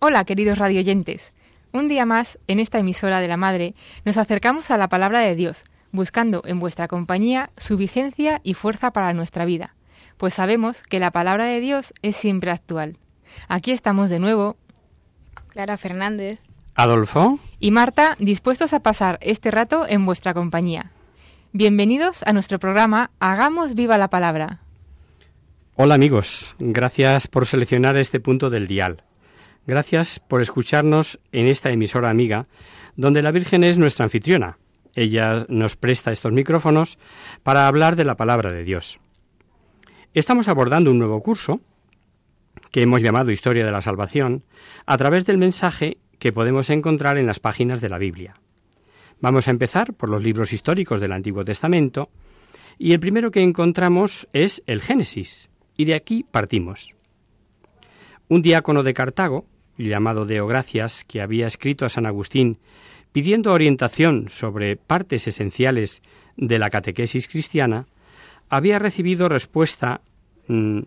[0.00, 1.32] Hola, queridos radioyentes.
[1.72, 5.34] Un día más, en esta emisora de la Madre, nos acercamos a la palabra de
[5.34, 9.74] Dios, buscando en vuestra compañía su vigencia y fuerza para nuestra vida,
[10.16, 12.96] pues sabemos que la palabra de Dios es siempre actual.
[13.48, 14.56] Aquí estamos de nuevo,
[15.48, 16.38] Clara Fernández.
[16.76, 20.92] Adolfo, y Marta, dispuestos a pasar este rato en vuestra compañía.
[21.52, 24.60] Bienvenidos a nuestro programa Hagamos viva la palabra.
[25.74, 29.02] hola amigos, gracias por seleccionar este punto del dial.
[29.68, 32.46] Gracias por escucharnos en esta emisora amiga,
[32.96, 34.56] donde la Virgen es nuestra anfitriona.
[34.96, 36.96] Ella nos presta estos micrófonos
[37.42, 38.98] para hablar de la palabra de Dios.
[40.14, 41.60] Estamos abordando un nuevo curso
[42.70, 44.42] que hemos llamado Historia de la Salvación
[44.86, 48.32] a través del mensaje que podemos encontrar en las páginas de la Biblia.
[49.20, 52.08] Vamos a empezar por los libros históricos del Antiguo Testamento
[52.78, 56.96] y el primero que encontramos es el Génesis, y de aquí partimos.
[58.28, 59.44] Un diácono de Cartago,
[59.78, 62.58] llamado Deogracias, que había escrito a San Agustín
[63.12, 66.02] pidiendo orientación sobre partes esenciales
[66.36, 67.86] de la catequesis cristiana,
[68.48, 70.02] había recibido respuesta
[70.46, 70.80] mm,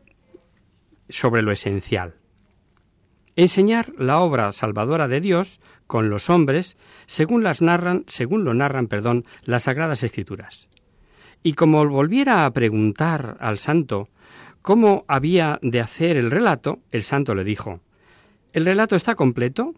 [1.09, 2.15] sobre lo esencial.
[3.35, 8.87] Enseñar la obra salvadora de Dios con los hombres según las narran, según lo narran,
[8.87, 10.67] perdón, las sagradas escrituras.
[11.43, 14.09] Y como volviera a preguntar al santo
[14.61, 17.81] cómo había de hacer el relato, el santo le dijo:
[18.53, 19.73] El relato está completo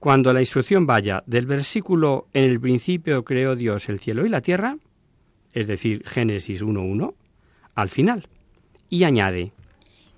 [0.00, 4.40] cuando la instrucción vaya del versículo en el principio creó Dios el cielo y la
[4.40, 4.76] tierra,
[5.52, 7.14] es decir, Génesis 1.1,
[7.74, 8.28] al final.
[8.88, 9.52] Y añade,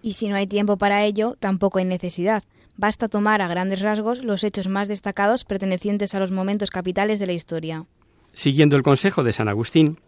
[0.03, 2.45] Y si no hay tiempo para ello, tampoco hay necesidad.
[2.77, 7.27] Basta tomar a grandes rasgos los hechos más destacados pertenecientes a los momentos capitales de
[7.27, 7.87] la historia.
[8.33, 9.99] Siguiendo el consejo de San Agustín,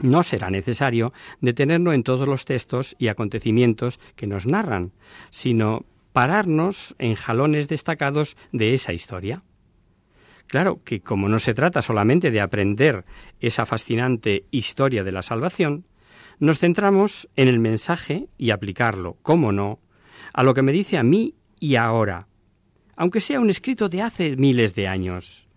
[0.00, 4.92] no será necesario detenernos en todos los textos y acontecimientos que nos narran,
[5.30, 9.42] sino pararnos en jalones destacados de esa historia.
[10.46, 13.04] Claro que como no se trata solamente de aprender
[13.40, 15.86] esa fascinante historia de la salvación,
[16.38, 19.78] nos centramos en el mensaje y aplicarlo, cómo no,
[20.32, 22.28] a lo que me dice a mí y ahora,
[22.96, 25.48] aunque sea un escrito de hace miles de años,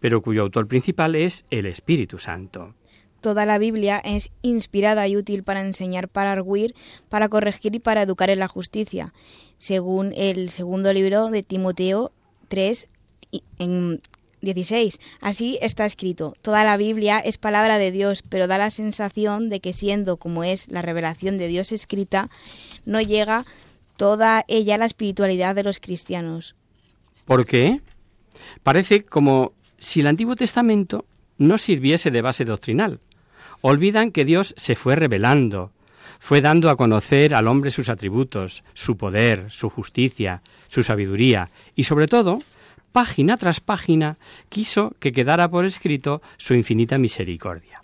[0.00, 2.74] pero cuyo autor principal es el Espíritu Santo.
[3.20, 6.74] Toda la Biblia es inspirada y útil para enseñar, para arguir,
[7.08, 9.14] para corregir y para educar en la justicia,
[9.64, 12.12] según el segundo libro de Timoteo
[12.48, 12.86] 3,
[13.30, 13.98] y- en
[14.42, 15.00] 16.
[15.22, 16.34] Así está escrito.
[16.42, 20.44] Toda la Biblia es palabra de Dios, pero da la sensación de que siendo como
[20.44, 22.28] es la revelación de Dios escrita,
[22.84, 23.46] no llega
[23.96, 26.54] toda ella a la espiritualidad de los cristianos.
[27.24, 27.80] ¿Por qué?
[28.62, 31.06] Parece como si el Antiguo Testamento
[31.38, 33.00] no sirviese de base doctrinal.
[33.62, 35.70] Olvidan que Dios se fue revelando,
[36.18, 41.84] fue dando a conocer al hombre sus atributos, su poder, su justicia, su sabiduría y
[41.84, 42.40] sobre todo,
[42.92, 44.18] página tras página,
[44.48, 47.80] quiso que quedara por escrito su infinita misericordia.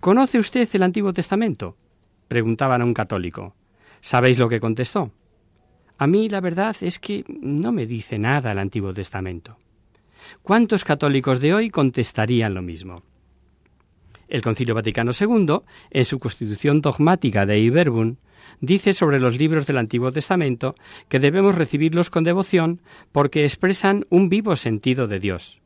[0.00, 1.76] ¿Conoce usted el Antiguo Testamento?
[2.28, 3.54] preguntaban a un católico.
[4.00, 5.12] ¿Sabéis lo que contestó?
[5.96, 9.56] A mí la verdad es que no me dice nada el Antiguo Testamento.
[10.42, 13.02] ¿Cuántos católicos de hoy contestarían lo mismo?
[14.28, 15.60] El Concilio Vaticano II,
[15.90, 18.18] en su Constitución dogmática de Iberbun,
[18.60, 20.74] dice sobre los libros del Antiguo Testamento
[21.08, 22.80] que debemos recibirlos con devoción
[23.12, 25.60] porque expresan un vivo sentido de Dios.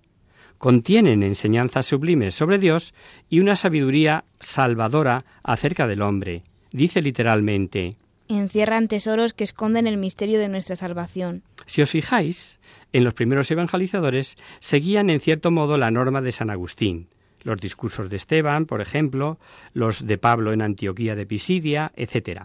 [0.58, 2.92] Contienen enseñanzas sublimes sobre Dios
[3.28, 6.42] y una sabiduría salvadora acerca del hombre.
[6.72, 7.96] Dice literalmente,
[8.28, 11.42] Encierran tesoros que esconden el misterio de nuestra salvación.
[11.64, 12.58] Si os fijáis,
[12.92, 17.08] en los primeros evangelizadores seguían en cierto modo la norma de San Agustín,
[17.42, 19.38] los discursos de Esteban, por ejemplo,
[19.72, 22.42] los de Pablo en Antioquía de Pisidia, etc.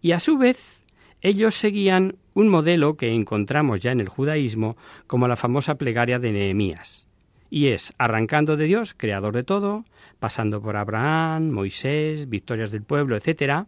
[0.00, 0.82] Y a su vez
[1.22, 4.76] Ellos seguían un modelo que encontramos ya en el judaísmo
[5.06, 7.08] como la famosa plegaria de Nehemías.
[7.50, 9.84] Y es arrancando de Dios, creador de todo,
[10.20, 13.64] pasando por Abraham, Moisés, victorias del pueblo, etc.,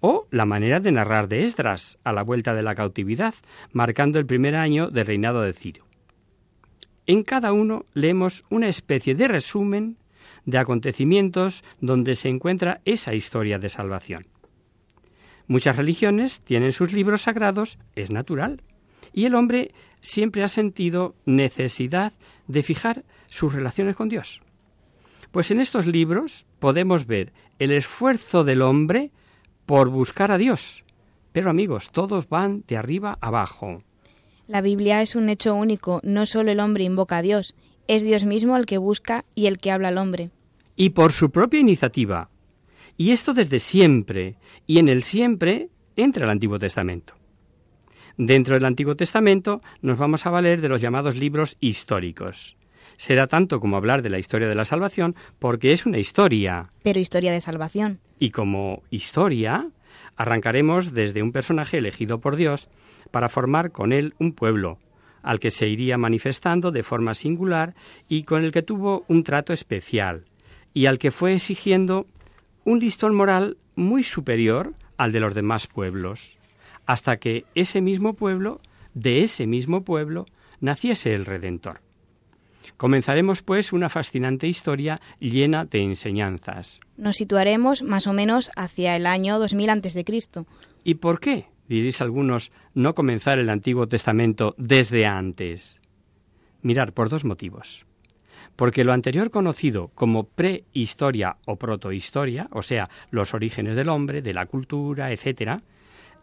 [0.00, 3.34] o la manera de narrar de Esdras a la vuelta de la cautividad,
[3.72, 5.87] marcando el primer año del reinado de Ciro.
[7.08, 9.96] En cada uno leemos una especie de resumen
[10.44, 14.26] de acontecimientos donde se encuentra esa historia de salvación.
[15.46, 18.62] Muchas religiones tienen sus libros sagrados, es natural,
[19.14, 19.72] y el hombre
[20.02, 22.12] siempre ha sentido necesidad
[22.46, 24.42] de fijar sus relaciones con Dios.
[25.30, 29.12] Pues en estos libros podemos ver el esfuerzo del hombre
[29.64, 30.84] por buscar a Dios.
[31.32, 33.78] Pero amigos, todos van de arriba abajo.
[34.48, 37.54] La Biblia es un hecho único, no solo el hombre invoca a Dios,
[37.86, 40.30] es Dios mismo el que busca y el que habla al hombre.
[40.74, 42.30] Y por su propia iniciativa.
[42.96, 44.36] Y esto desde siempre,
[44.66, 47.12] y en el siempre entra el Antiguo Testamento.
[48.16, 52.56] Dentro del Antiguo Testamento nos vamos a valer de los llamados libros históricos.
[52.96, 56.72] Será tanto como hablar de la historia de la salvación, porque es una historia.
[56.82, 58.00] Pero historia de salvación.
[58.18, 59.68] Y como historia,
[60.16, 62.70] arrancaremos desde un personaje elegido por Dios
[63.10, 64.78] para formar con él un pueblo,
[65.22, 67.74] al que se iría manifestando de forma singular
[68.08, 70.24] y con el que tuvo un trato especial,
[70.74, 72.06] y al que fue exigiendo
[72.64, 76.38] un listón moral muy superior al de los demás pueblos,
[76.86, 78.60] hasta que ese mismo pueblo,
[78.94, 80.26] de ese mismo pueblo,
[80.60, 81.80] naciese el Redentor.
[82.76, 86.80] Comenzaremos, pues, una fascinante historia llena de enseñanzas.
[86.96, 90.04] Nos situaremos más o menos hacia el año 2000 a.C.
[90.84, 95.80] ¿Y por qué, diréis algunos, no comenzar el Antiguo Testamento desde antes?
[96.62, 97.86] Mirar, por dos motivos.
[98.56, 104.34] Porque lo anterior conocido como prehistoria o protohistoria, o sea, los orígenes del hombre, de
[104.34, 105.60] la cultura, etc.,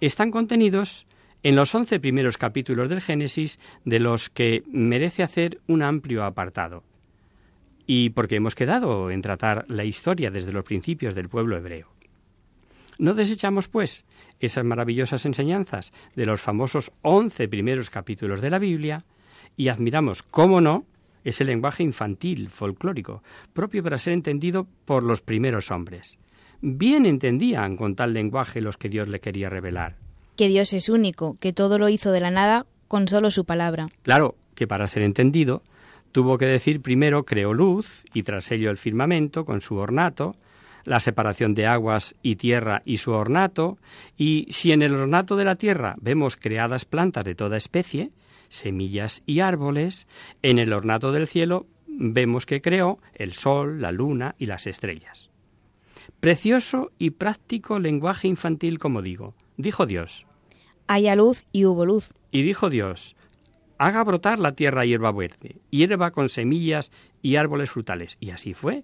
[0.01, 1.07] están contenidos
[1.43, 6.83] en los once primeros capítulos del Génesis, de los que merece hacer un amplio apartado.
[7.85, 11.87] Y porque hemos quedado en tratar la historia desde los principios del pueblo hebreo.
[12.97, 14.05] No desechamos, pues,
[14.39, 19.03] esas maravillosas enseñanzas de los famosos once primeros capítulos de la Biblia
[19.57, 20.85] y admiramos, cómo no,
[21.23, 23.23] ese lenguaje infantil, folclórico,
[23.53, 26.17] propio para ser entendido por los primeros hombres.
[26.61, 29.95] Bien entendían con tal lenguaje los que Dios le quería revelar
[30.35, 33.87] que Dios es único, que todo lo hizo de la nada con solo su palabra.
[34.03, 35.61] Claro, que para ser entendido,
[36.11, 40.35] tuvo que decir primero creó luz y tras ello el firmamento con su ornato,
[40.85, 43.77] la separación de aguas y tierra y su ornato,
[44.17, 48.11] y si en el ornato de la tierra vemos creadas plantas de toda especie,
[48.47, 50.07] semillas y árboles,
[50.41, 55.29] en el ornato del cielo vemos que creó el sol, la luna y las estrellas.
[56.19, 60.25] Precioso y práctico lenguaje infantil, como digo, Dijo Dios.
[60.87, 62.13] Haya luz y hubo luz.
[62.31, 63.15] Y dijo Dios,
[63.77, 66.91] haga brotar la tierra hierba verde, hierba con semillas
[67.21, 68.17] y árboles frutales.
[68.19, 68.83] Y así fue.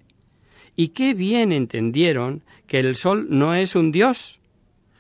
[0.76, 4.40] Y qué bien entendieron que el sol no es un dios,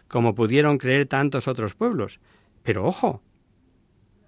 [0.07, 2.19] como pudieron creer tantos otros pueblos.
[2.63, 3.21] Pero ojo,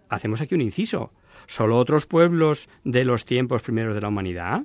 [0.10, 1.12] hacemos aquí un inciso.
[1.48, 4.64] ¿Solo otros pueblos de los tiempos primeros de la humanidad?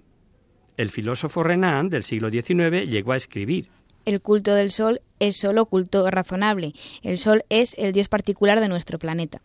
[0.76, 3.69] El filósofo Renan del siglo XIX llegó a escribir
[4.09, 6.73] el culto del Sol es solo culto razonable.
[7.03, 9.43] El Sol es el Dios particular de nuestro planeta.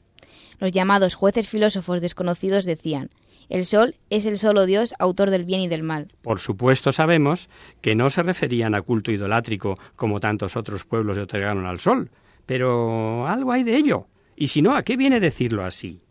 [0.60, 3.10] Los llamados jueces filósofos desconocidos decían,
[3.50, 6.07] el Sol es el solo Dios, autor del bien y del mal.
[6.21, 7.50] Por supuesto sabemos
[7.81, 12.09] que no se referían a culto idolátrico como tantos otros pueblos le otorgaron al Sol,
[12.45, 14.07] pero algo hay de ello.
[14.35, 16.01] Y si no, ¿a qué viene decirlo así?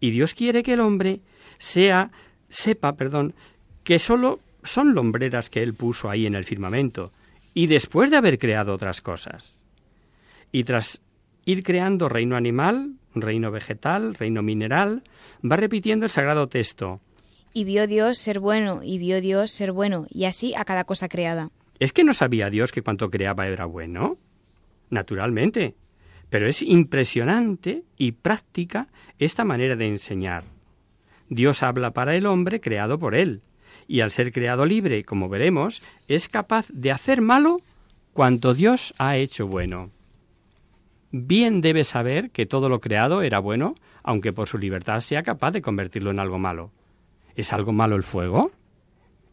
[0.00, 1.20] Y Dios quiere que el hombre
[1.58, 2.10] sea,
[2.48, 3.34] sepa, perdón,
[3.82, 7.12] que solo son lombreras que él puso ahí en el firmamento,
[7.54, 9.62] y después de haber creado otras cosas.
[10.50, 11.00] Y tras
[11.44, 15.02] ir creando reino animal, reino vegetal, reino mineral,
[15.44, 17.00] va repitiendo el sagrado texto.
[17.52, 21.08] Y vio Dios ser bueno, y vio Dios ser bueno, y así a cada cosa
[21.08, 21.50] creada.
[21.78, 24.18] ¿Es que no sabía Dios que cuanto creaba era bueno?
[24.90, 25.74] Naturalmente.
[26.30, 30.42] Pero es impresionante y práctica esta manera de enseñar.
[31.28, 33.42] Dios habla para el hombre creado por él,
[33.86, 37.60] y al ser creado libre, como veremos, es capaz de hacer malo
[38.12, 39.90] cuanto Dios ha hecho bueno.
[41.16, 45.52] Bien debe saber que todo lo creado era bueno, aunque por su libertad sea capaz
[45.52, 46.72] de convertirlo en algo malo.
[47.36, 48.50] ¿Es algo malo el fuego?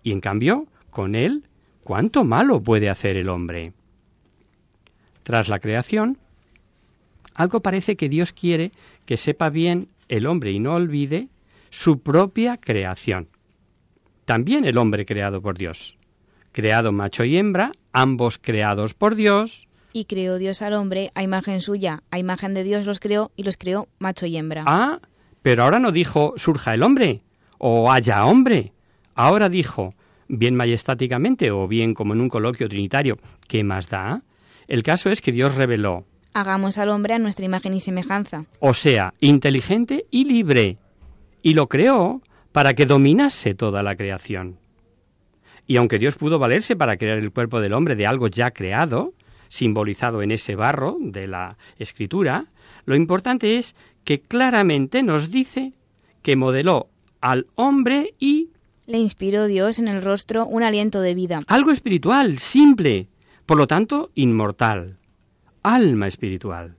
[0.04, 1.48] Y en cambio, con él,
[1.84, 3.74] ¿cuánto malo puede hacer el hombre?
[5.24, 6.18] Tras la creación,
[7.34, 8.72] algo parece que Dios quiere
[9.06, 11.30] que sepa bien el hombre y no olvide
[11.70, 13.28] su propia creación
[14.32, 15.98] también el hombre creado por Dios.
[16.54, 21.62] Creado macho y hembra, ambos creados por Dios, Y creó Dios al hombre a imagen
[21.62, 24.64] suya, a imagen de Dios los creó y los creó macho y hembra.
[24.66, 25.00] Ah,
[25.42, 27.24] pero ahora no dijo surja el hombre
[27.58, 28.74] o haya hombre.
[29.16, 29.94] Ahora dijo,
[30.28, 33.18] bien majestáticamente o bien como en un coloquio trinitario,
[33.48, 34.24] ¿qué más da?
[34.68, 38.46] El caso es que Dios reveló, Hagamos al hombre a nuestra imagen y semejanza.
[38.60, 40.78] o sea, inteligente y libre,
[41.42, 42.22] y lo creó
[42.54, 44.58] para que dominase toda la creación.
[45.68, 49.14] Y aunque Dios pudo valerse para crear el cuerpo del hombre de algo ya creado,
[49.52, 52.46] simbolizado en ese barro de la escritura,
[52.86, 55.74] lo importante es que claramente nos dice
[56.22, 56.88] que modeló
[57.20, 58.52] al hombre y
[58.88, 61.42] Le inspiró Dios en el rostro un aliento de vida.
[61.48, 63.10] algo espiritual, simple,
[63.46, 64.98] por lo tanto inmortal,
[65.64, 66.78] alma espiritual.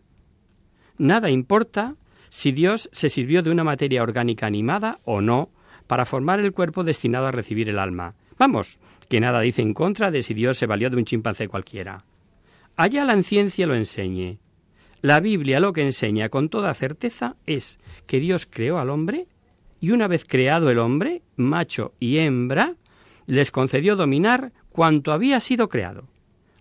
[0.96, 1.96] Nada importa
[2.30, 5.50] si Dios se sirvió de una materia orgánica animada o no
[5.86, 8.14] para formar el cuerpo destinado a recibir el alma.
[8.38, 8.78] Vamos,
[9.10, 11.98] que nada dice en contra de si Dios se valió de un chimpancé cualquiera.
[12.82, 14.40] Allá la ciencia lo enseñe.
[15.02, 19.28] La Biblia lo que enseña con toda certeza es que Dios creó al hombre
[19.78, 22.74] y una vez creado el hombre, macho y hembra,
[23.26, 26.08] les concedió dominar cuanto había sido creado.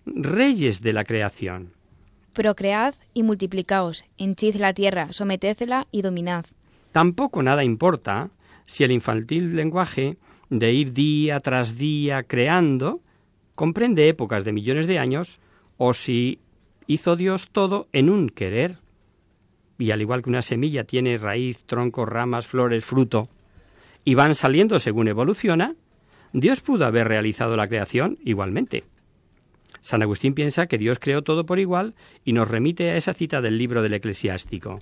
[0.05, 1.73] Reyes de la creación.
[2.33, 6.45] Procread y multiplicaos, henchid la tierra, sometedla y dominad.
[6.91, 8.29] Tampoco nada importa
[8.67, 10.17] si el infantil lenguaje
[10.51, 13.01] de ir día tras día creando
[13.55, 15.39] comprende épocas de millones de años
[15.83, 16.37] o si
[16.85, 18.77] hizo Dios todo en un querer.
[19.79, 23.29] Y al igual que una semilla tiene raíz, tronco, ramas, flores, fruto,
[24.05, 25.73] y van saliendo según evoluciona,
[26.33, 28.83] Dios pudo haber realizado la creación igualmente.
[29.79, 33.41] San Agustín piensa que Dios creó todo por igual y nos remite a esa cita
[33.41, 34.77] del libro del eclesiástico.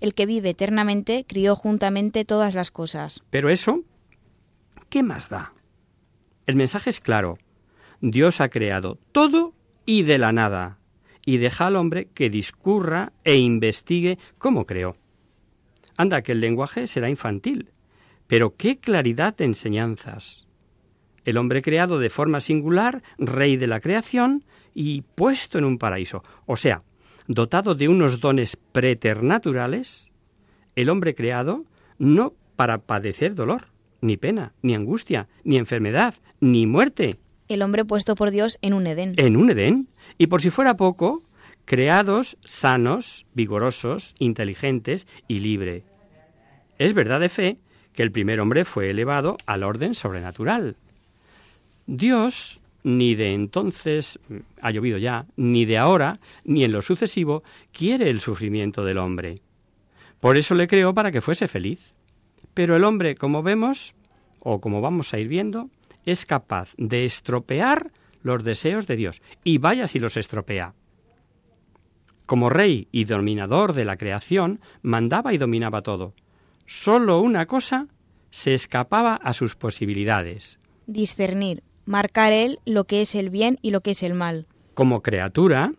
[0.00, 3.24] El que vive eternamente crió juntamente todas las cosas.
[3.28, 3.82] Pero eso,
[4.88, 5.52] ¿qué más da?
[6.46, 7.38] El mensaje es claro.
[8.00, 9.52] Dios ha creado todo
[9.86, 10.78] y de la nada,
[11.24, 14.94] y deja al hombre que discurra e investigue cómo creó.
[15.96, 17.70] Anda, que el lenguaje será infantil,
[18.26, 20.46] pero qué claridad de enseñanzas.
[21.24, 26.22] El hombre creado de forma singular, rey de la creación, y puesto en un paraíso,
[26.46, 26.82] o sea,
[27.26, 30.10] dotado de unos dones preternaturales,
[30.74, 31.64] el hombre creado
[31.98, 33.68] no para padecer dolor,
[34.00, 38.86] ni pena, ni angustia, ni enfermedad, ni muerte, El hombre puesto por Dios en un
[38.86, 39.14] Edén.
[39.16, 41.22] en un Edén, y por si fuera poco,
[41.64, 45.84] creados sanos, vigorosos, inteligentes y libre.
[46.78, 47.58] Es verdad de fe
[47.92, 50.76] que el primer hombre fue elevado al orden sobrenatural.
[51.86, 54.18] Dios ni de entonces,
[54.60, 59.40] ha llovido ya, ni de ahora, ni en lo sucesivo, quiere el sufrimiento del hombre.
[60.20, 61.94] Por eso le creó para que fuese feliz.
[62.52, 63.94] Pero el hombre, como vemos,
[64.40, 65.70] o como vamos a ir viendo,
[66.06, 67.92] es capaz de estropear
[68.22, 69.22] los deseos de Dios.
[69.44, 70.74] Y vaya si los estropea.
[72.26, 76.14] Como rey y dominador de la creación, mandaba y dominaba todo.
[76.66, 77.88] Solo una cosa
[78.30, 80.58] se escapaba a sus posibilidades.
[80.86, 84.46] Discernir, marcar él lo que es el bien y lo que es el mal.
[84.72, 85.72] Como criatura,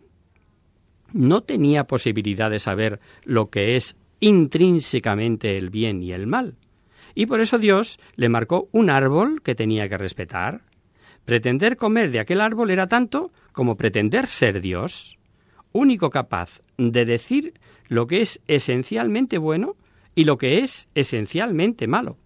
[1.11, 6.55] no tenía posibilidad de saber lo que es intrínsecamente el bien y el mal.
[7.15, 10.61] Y por eso Dios le marcó un árbol que tenía que respetar.
[11.23, 15.17] Pretender comer de aquel árbol era tanto como pretender ser Dios,
[15.71, 19.75] único capaz de decir lo que es esencialmente bueno
[20.13, 22.17] y lo que es esencialmente malo.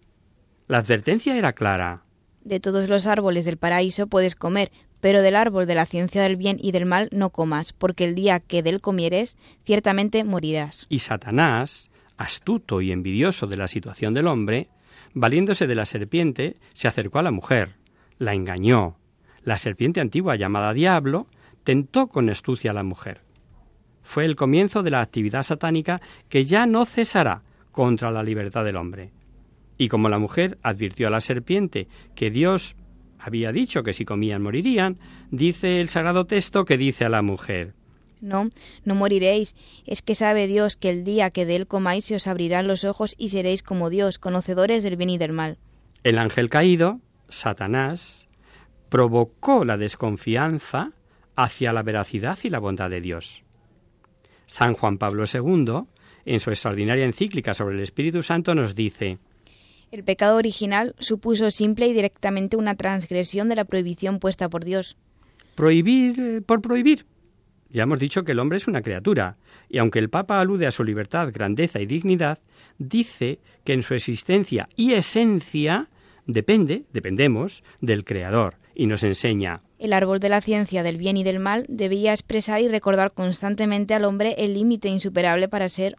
[0.68, 2.04] La advertencia era clara.
[2.44, 6.36] De todos los árboles del paraíso puedes comer, pero del árbol de la ciencia del
[6.36, 10.86] bien y del mal no comas, porque el día que de él comieres, ciertamente morirás.
[10.90, 14.70] Y Satanás, astuto y envidioso de la situación del hombre,
[15.14, 17.76] valiéndose de la serpiente, se acercó a la mujer,
[18.18, 18.98] la engañó.
[19.44, 21.28] La serpiente antigua llamada Diablo
[21.64, 23.22] tentó con astucia a la mujer.
[24.04, 28.78] Fue el comienzo de la actividad satánica que ya no cesará contra la libertad del
[28.78, 29.12] hombre.
[29.78, 32.76] Y como la mujer advirtió a la serpiente que Dios
[33.20, 34.98] había dicho que si comían morirían,
[35.30, 37.76] dice el sagrado texto que dice a la mujer,
[38.22, 38.50] No,
[38.86, 39.56] no moriréis.
[39.86, 42.84] Es que sabe Dios que el día que de él comáis se os abrirán los
[42.84, 45.58] ojos y seréis como Dios, conocedores del bien y del mal.
[46.04, 47.00] El ángel caído,
[47.30, 48.28] Satanás,
[48.90, 50.92] provocó la desconfianza
[51.36, 53.44] hacia la veracidad y la bondad de Dios.
[54.46, 55.84] San Juan Pablo II,
[56.26, 59.20] en su extraordinaria encíclica sobre el Espíritu Santo, nos dice,
[59.92, 64.98] El pecado original supuso simple y directamente una transgresión de la prohibición puesta por Dios.
[65.56, 67.06] prohibir eh, por prohibir.
[67.70, 69.38] Ya hemos dicho que el hombre es una criatura,
[69.70, 72.40] y aunque el Papa alude a su libertad, grandeza y dignidad,
[72.80, 75.90] dice que en su existencia y esencia
[76.26, 81.24] depende, dependemos, del Creador, y nos enseña, El árbol de la ciencia del bien y
[81.24, 85.96] del mal debía expresar y recordar constantemente al hombre el límite insuperable para ser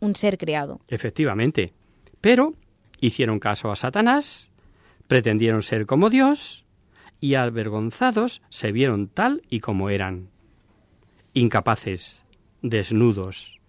[0.00, 0.80] un ser creado.
[0.88, 1.72] Efectivamente.
[2.20, 2.54] Pero
[3.00, 4.50] hicieron caso a Satanás,
[5.06, 6.64] pretendieron ser como Dios
[7.20, 10.28] y avergonzados se vieron tal y como eran.
[11.32, 12.24] Incapaces,
[12.62, 13.60] desnudos,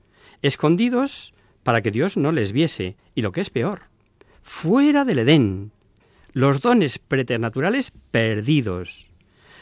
[0.42, 3.84] escondidos para que Dios no les viese y lo que es peor,
[4.42, 5.72] fuera del Edén,
[6.34, 9.12] los dones preternaturales perdidos.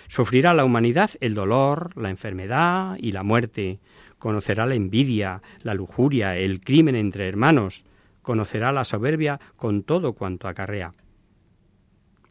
[0.08, 3.80] Sufrirá la humanidad el dolor, la enfermedad y la muerte.
[4.18, 7.86] Conocerá la envidia, la lujuria, el crimen entre hermanos.
[8.22, 10.92] Conocerá la soberbia con todo cuanto acarrea.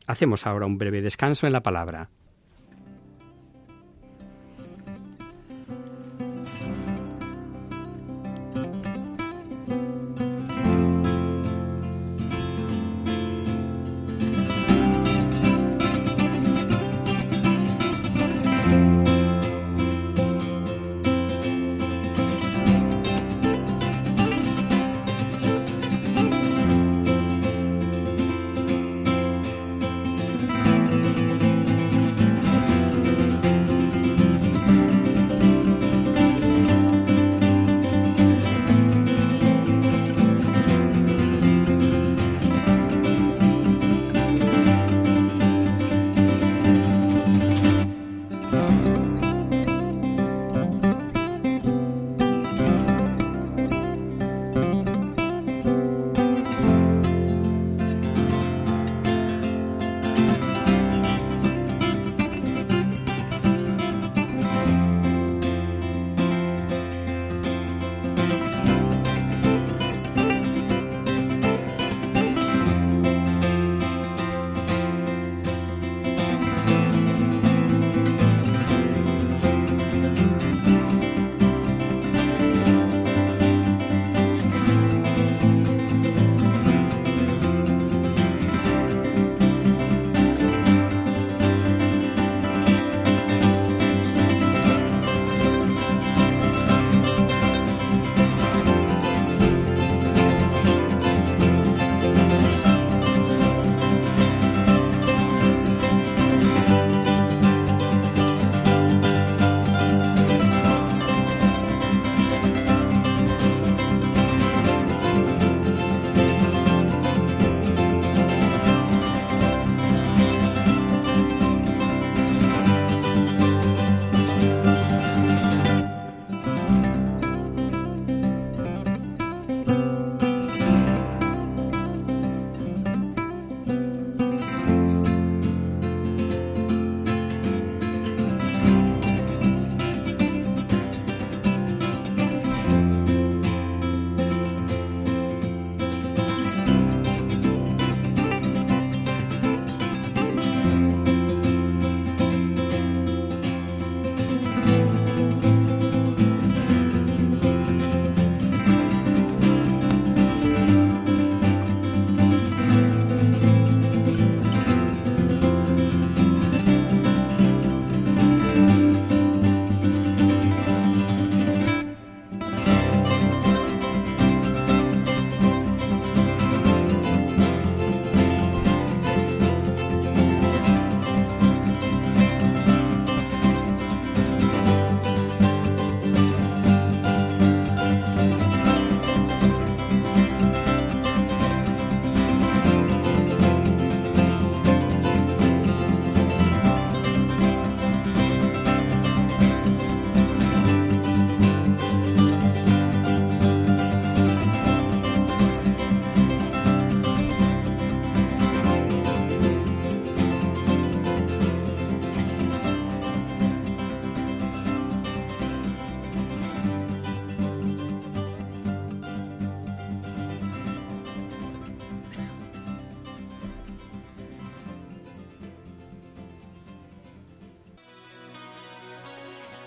[0.06, 2.10] Hacemos ahora un breve descanso en la palabra.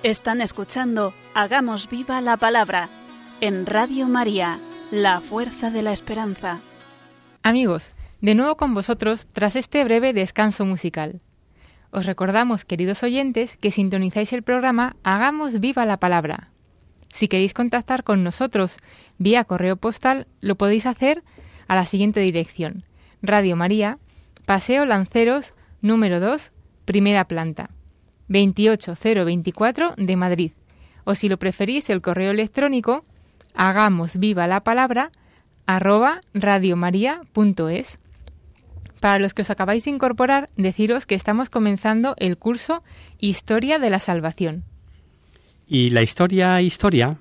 [0.03, 2.89] Están escuchando Hagamos viva la palabra
[3.39, 4.57] en Radio María,
[4.89, 6.59] la fuerza de la esperanza.
[7.43, 11.21] Amigos, de nuevo con vosotros tras este breve descanso musical.
[11.91, 16.49] Os recordamos, queridos oyentes, que sintonizáis el programa Hagamos viva la palabra.
[17.13, 18.77] Si queréis contactar con nosotros
[19.19, 21.23] vía correo postal, lo podéis hacer
[21.67, 22.85] a la siguiente dirección.
[23.21, 23.99] Radio María,
[24.47, 26.53] Paseo Lanceros, número 2,
[26.85, 27.69] primera planta
[28.31, 30.51] 28024 de Madrid.
[31.03, 33.05] O si lo preferís, el correo electrónico
[33.53, 35.11] hagamos viva la palabra
[35.65, 37.99] arroba radiomaria.es.
[38.99, 42.83] Para los que os acabáis de incorporar, deciros que estamos comenzando el curso
[43.19, 44.63] Historia de la Salvación.
[45.67, 47.17] Y la historia, historia,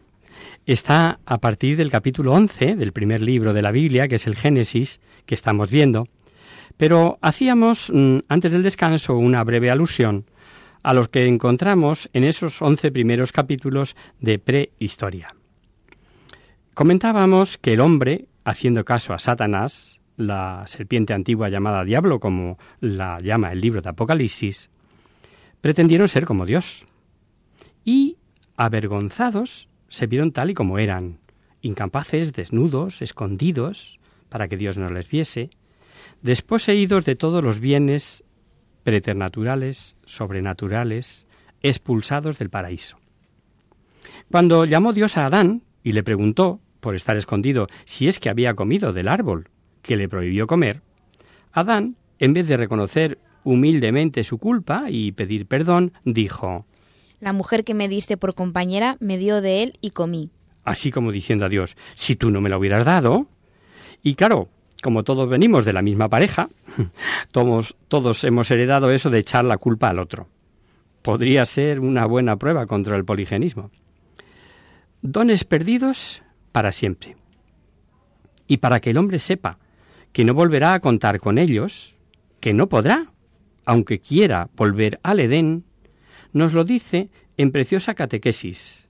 [0.67, 4.37] está a partir del capítulo 11 del primer libro de la Biblia, que es el
[4.37, 6.05] Génesis, que estamos viendo.
[6.77, 10.27] Pero hacíamos mm, antes del descanso una breve alusión
[10.83, 15.29] a los que encontramos en esos 11 primeros capítulos de prehistoria.
[16.75, 23.21] Comentábamos que el hombre, haciendo caso a Satanás, la serpiente antigua llamada Diablo, como la
[23.21, 24.71] llama el libro de Apocalipsis,
[25.61, 26.87] pretendieron ser como Dios.
[27.85, 28.17] Y,
[28.57, 31.19] avergonzados, se vieron tal y como eran,
[31.63, 35.51] incapaces, desnudos, escondidos, para que Dios no les viese,
[36.23, 38.25] desposeídos de todos los bienes
[38.83, 41.27] preternaturales, sobrenaturales,
[41.63, 42.99] expulsados del paraíso.
[44.31, 48.55] Cuando llamó Dios a Adán y le preguntó, por estar escondido, si es que había
[48.55, 49.49] comido del árbol
[49.83, 50.83] que le prohibió comer,
[51.53, 56.67] Adán, en vez de reconocer humildemente su culpa y pedir perdón, dijo,
[57.21, 60.31] La mujer que me diste por compañera me dio de él y comí.
[60.65, 63.27] Así como diciendo a Dios, si tú no me lo hubieras dado.
[64.03, 64.49] Y claro,
[64.81, 66.49] como todos venimos de la misma pareja,
[67.33, 70.29] todos, todos hemos heredado eso de echar la culpa al otro.
[71.03, 73.71] Podría ser una buena prueba contra el poligenismo.
[75.03, 77.17] Dones perdidos para siempre.
[78.47, 79.59] Y para que el hombre sepa
[80.13, 81.95] que no volverá a contar con ellos,
[82.41, 83.07] que no podrá,
[83.65, 85.65] aunque quiera volver al Edén,
[86.33, 88.89] nos lo dice en preciosa catequesis.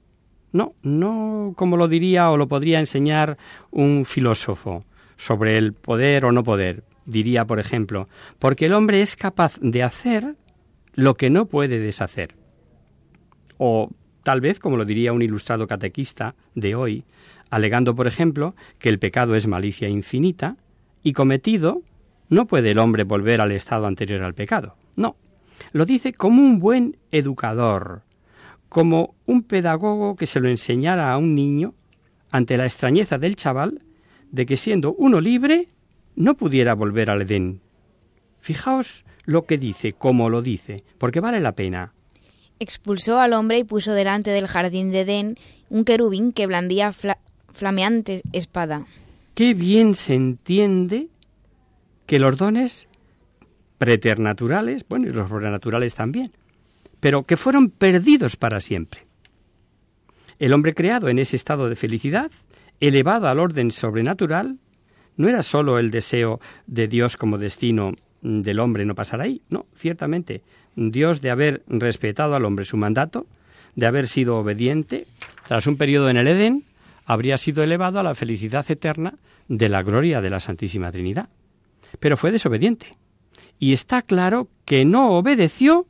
[0.52, 3.38] No, no como lo diría o lo podría enseñar
[3.70, 4.80] un filósofo
[5.20, 6.82] sobre el poder o no poder.
[7.04, 10.34] Diría, por ejemplo, porque el hombre es capaz de hacer
[10.94, 12.36] lo que no puede deshacer.
[13.58, 13.90] O
[14.22, 17.04] tal vez, como lo diría un ilustrado catequista de hoy,
[17.50, 20.56] alegando, por ejemplo, que el pecado es malicia infinita,
[21.02, 21.82] y cometido,
[22.30, 24.76] no puede el hombre volver al estado anterior al pecado.
[24.96, 25.16] No.
[25.72, 28.02] Lo dice como un buen educador,
[28.70, 31.74] como un pedagogo que se lo enseñara a un niño
[32.30, 33.82] ante la extrañeza del chaval
[34.30, 35.68] de que siendo uno libre
[36.16, 37.60] no pudiera volver al Edén.
[38.40, 41.92] Fijaos lo que dice, cómo lo dice, porque vale la pena.
[42.58, 45.38] Expulsó al hombre y puso delante del jardín de Edén
[45.68, 46.92] un querubín que blandía
[47.52, 48.86] flameante espada
[49.40, 51.08] qué bien se entiende
[52.04, 52.88] que los dones
[53.78, 56.30] preternaturales, bueno, y los sobrenaturales también,
[57.00, 59.06] pero que fueron perdidos para siempre.
[60.38, 62.30] El hombre creado en ese estado de felicidad,
[62.80, 64.58] elevado al orden sobrenatural,
[65.16, 69.66] no era sólo el deseo de Dios como destino del hombre no pasar ahí, no,
[69.74, 70.42] ciertamente,
[70.76, 73.26] Dios de haber respetado al hombre su mandato,
[73.76, 75.06] de haber sido obediente,
[75.46, 76.64] tras un periodo en el Edén,
[77.06, 79.14] habría sido elevado a la felicidad eterna
[79.48, 81.28] de la gloria de la Santísima Trinidad.
[81.98, 82.96] Pero fue desobediente.
[83.58, 85.86] Y está claro que no obedeció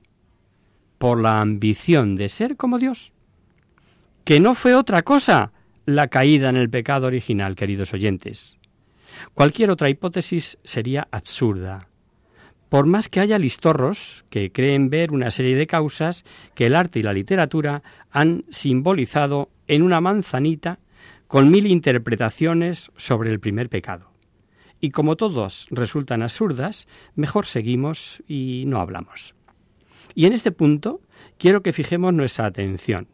[0.99, 3.13] por la ambición de ser como Dios.
[4.25, 5.53] Que no fue otra cosa
[5.95, 8.59] la caída en el pecado original, queridos oyentes.
[9.35, 11.89] Cualquier otra hipótesis sería absurda.
[12.69, 16.25] Por más que haya listorros que creen ver una serie de causas
[16.55, 20.79] que el arte y la literatura han simbolizado en una manzanita
[21.27, 24.13] con mil interpretaciones sobre el primer pecado.
[24.81, 29.35] Y como todos resultan absurdas, mejor seguimos y no hablamos.
[30.15, 31.01] Y en este punto
[31.39, 33.09] quiero que fijemos nuestra atención,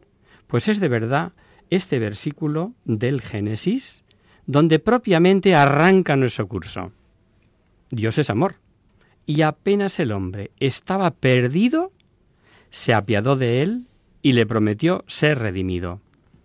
[0.47, 1.33] pues es de verdad
[1.69, 4.03] este versículo del Génesis
[4.47, 6.91] donde propiamente arranca nuestro curso.
[7.91, 8.55] Dios es amor,
[9.25, 11.91] y apenas el hombre estaba perdido,
[12.71, 13.87] se apiadó de él
[14.21, 15.99] y le prometió ser redimido.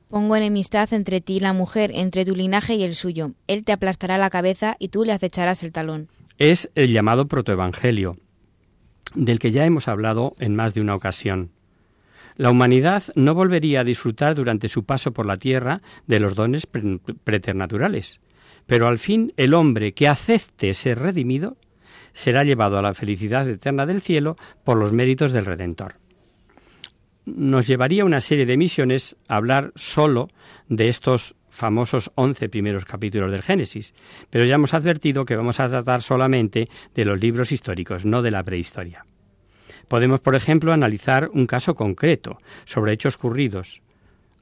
[0.08, 3.32] Pongo enemistad entre ti y la mujer, entre tu linaje y el suyo.
[3.46, 6.08] Él te aplastará la cabeza y tú le acecharás el talón.
[6.38, 8.18] Es el llamado protoevangelio,
[9.14, 11.50] del que ya hemos hablado en más de una ocasión.
[12.36, 16.66] La humanidad no volvería a disfrutar durante su paso por la tierra de los dones
[16.66, 18.20] preternaturales,
[18.66, 21.56] pero al fin el hombre que acepte ser redimido
[22.12, 26.02] será llevado a la felicidad eterna del cielo por los méritos del Redentor
[27.24, 30.28] nos llevaría una serie de misiones a hablar solo
[30.68, 33.94] de estos famosos once primeros capítulos del Génesis,
[34.30, 38.30] pero ya hemos advertido que vamos a tratar solamente de los libros históricos, no de
[38.30, 39.04] la prehistoria.
[39.92, 43.82] Podemos, por ejemplo, analizar un caso concreto sobre hechos ocurridos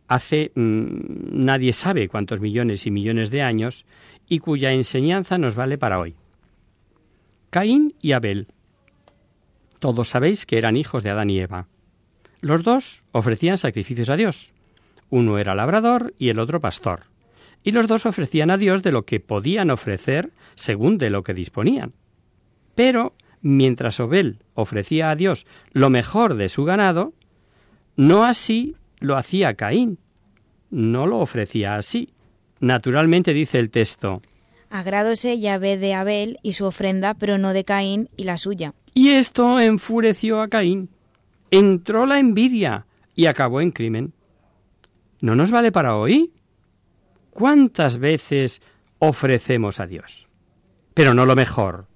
[0.06, 3.84] hace mm, nadie sabe cuántos millones y millones de años
[4.28, 6.14] y cuya enseñanza nos vale para hoy.
[7.50, 8.46] Caín y Abel.
[9.80, 11.66] Todos sabéis que eran hijos de Adán y Eva.
[12.40, 14.52] Los dos ofrecían sacrificios a Dios.
[15.08, 17.06] Uno era labrador y el otro pastor.
[17.64, 21.34] Y los dos ofrecían a Dios de lo que podían ofrecer según de lo que
[21.34, 21.92] disponían.
[22.76, 27.14] Pero mientras Obel ofrecía a Dios lo mejor de su ganado,
[27.96, 29.98] no así lo hacía Caín.
[30.70, 32.14] No lo ofrecía así.
[32.60, 34.22] Naturalmente dice el texto.
[34.70, 38.74] Agradóse Yahvé de Abel y su ofrenda, pero no de Caín y la suya.
[38.94, 40.90] Y esto enfureció a Caín.
[41.50, 44.12] Entró la envidia y acabó en crimen.
[45.20, 46.32] ¿No nos vale para hoy?
[47.30, 48.62] ¿Cuántas veces
[48.98, 50.28] ofrecemos a Dios?
[50.94, 51.89] Pero no lo mejor.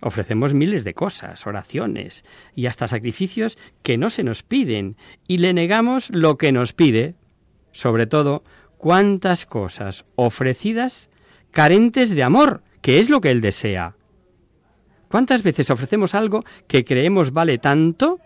[0.00, 5.52] Ofrecemos miles de cosas, oraciones y hasta sacrificios que no se nos piden y le
[5.52, 7.14] negamos lo que nos pide.
[7.72, 8.42] Sobre todo,
[8.76, 11.10] cuántas cosas ofrecidas
[11.50, 13.96] carentes de amor, que es lo que Él desea.
[15.08, 18.20] ¿Cuántas veces ofrecemos algo que creemos vale tanto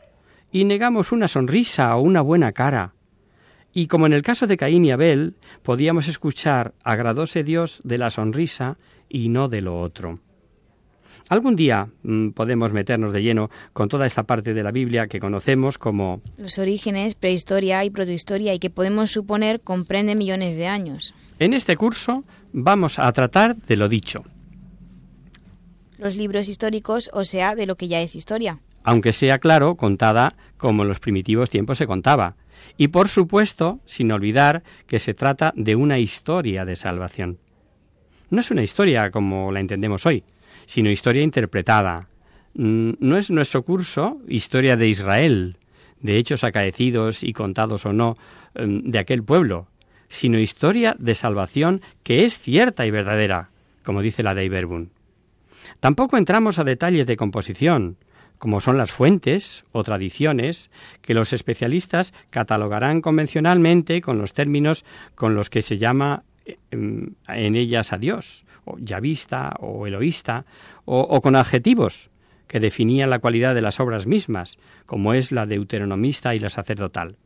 [0.50, 2.94] y negamos una sonrisa o una buena cara?
[3.72, 8.10] Y como en el caso de Caín y Abel, podíamos escuchar agradóse Dios de la
[8.10, 8.76] sonrisa
[9.08, 10.16] y no de lo otro.
[11.28, 15.20] Algún día mm, podemos meternos de lleno con toda esta parte de la Biblia que
[15.20, 21.14] conocemos como los orígenes, prehistoria y protohistoria y que podemos suponer comprende millones de años.
[21.38, 24.24] En este curso vamos a tratar de lo dicho.
[25.98, 28.60] Los libros históricos, o sea, de lo que ya es historia.
[28.82, 32.36] Aunque sea claro, contada como en los primitivos tiempos se contaba.
[32.76, 37.38] Y por supuesto, sin olvidar que se trata de una historia de salvación.
[38.30, 40.24] No es una historia como la entendemos hoy,
[40.66, 42.08] sino historia interpretada.
[42.54, 45.56] Mm, no es nuestro curso historia de Israel,
[46.00, 48.16] de hechos acaecidos y contados o no
[48.54, 49.68] em, de aquel pueblo,
[50.08, 53.50] sino historia de salvación que es cierta y verdadera,
[53.84, 54.90] como dice la de Iberbun.
[55.80, 57.96] Tampoco entramos a detalles de composición,
[58.38, 60.70] como son las fuentes o tradiciones
[61.00, 66.24] que los especialistas catalogarán convencionalmente con los términos con los que se llama
[66.70, 70.44] en ellas a Dios, o yavista o eloísta,
[70.84, 72.10] o, con adjetivos
[72.46, 77.16] que definían la cualidad de las obras mismas, como es la deuteronomista y la sacerdotal.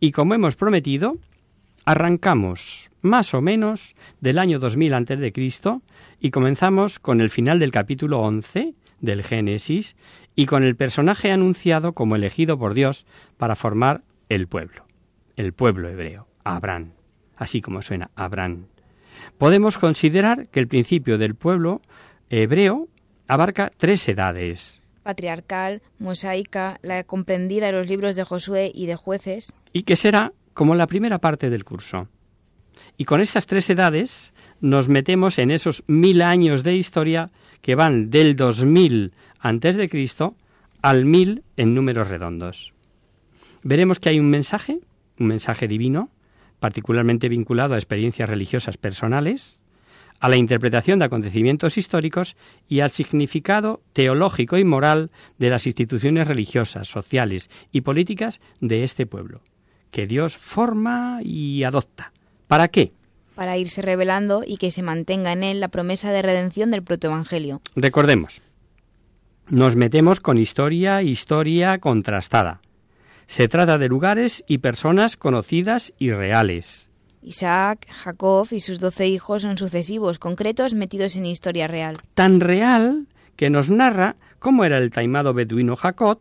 [0.00, 1.18] Y como hemos prometido,
[1.84, 5.32] arrancamos más o menos del año 2000 a.C.
[6.20, 9.96] y comenzamos con el final del capítulo 11 del Génesis
[10.34, 13.04] y con el personaje anunciado como elegido por Dios
[13.36, 14.86] para formar el pueblo,
[15.36, 16.92] el pueblo hebreo, Abraham,
[17.42, 18.66] así como suena Abraham.
[19.38, 21.80] Podemos considerar que el principio del pueblo
[22.30, 22.88] hebreo
[23.28, 24.80] abarca tres edades.
[25.02, 29.52] Patriarcal, mosaica, la comprendida en los libros de Josué y de jueces.
[29.72, 32.08] Y que será como la primera parte del curso.
[32.96, 38.10] Y con estas tres edades nos metemos en esos mil años de historia que van
[38.10, 40.36] del 2000 antes de Cristo
[40.82, 42.72] al mil en números redondos.
[43.62, 44.80] Veremos que hay un mensaje,
[45.18, 46.10] un mensaje divino,
[46.62, 49.58] particularmente vinculado a experiencias religiosas personales,
[50.20, 52.36] a la interpretación de acontecimientos históricos
[52.68, 59.06] y al significado teológico y moral de las instituciones religiosas, sociales y políticas de este
[59.06, 59.40] pueblo,
[59.90, 62.12] que Dios forma y adopta.
[62.46, 62.92] ¿Para qué?
[63.34, 67.60] Para irse revelando y que se mantenga en él la promesa de redención del protoevangelio.
[67.74, 68.40] Recordemos,
[69.48, 72.60] nos metemos con historia, historia contrastada
[73.32, 76.90] se trata de lugares y personas conocidas y reales.
[77.22, 81.96] Isaac, Jacob y sus doce hijos son sucesivos, concretos, metidos en historia real.
[82.12, 86.20] Tan real que nos narra cómo era el taimado beduino Jacob,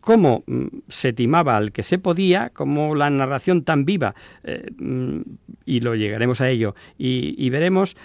[0.00, 5.20] cómo mm, se timaba al que se podía, cómo la narración tan viva, eh, mm,
[5.66, 7.98] y lo llegaremos a ello, y, y, veremos,